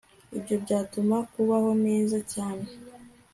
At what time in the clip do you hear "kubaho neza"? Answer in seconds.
1.31-2.17